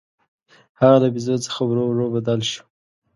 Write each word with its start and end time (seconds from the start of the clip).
هغه 0.79 0.97
له 1.03 1.07
بیزو 1.13 1.35
څخه 1.45 1.61
ورو 1.65 1.83
ورو 1.87 2.05
بدل 2.15 2.39
شو. 2.51 2.63